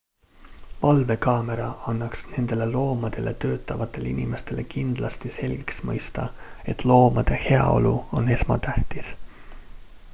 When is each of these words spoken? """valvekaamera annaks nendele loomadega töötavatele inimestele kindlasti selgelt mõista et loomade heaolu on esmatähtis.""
"""valvekaamera 0.83 1.65
annaks 1.89 2.23
nendele 2.29 2.67
loomadega 2.71 3.33
töötavatele 3.43 4.13
inimestele 4.13 4.65
kindlasti 4.71 5.31
selgelt 5.35 5.83
mõista 5.89 6.25
et 6.73 6.85
loomade 6.93 7.37
heaolu 7.43 7.93
on 8.21 8.33
esmatähtis."" 8.37 9.11